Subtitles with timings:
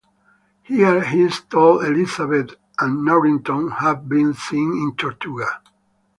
[0.63, 5.61] Here he is told Elizabeth and Norrington have been seen in Tortuga.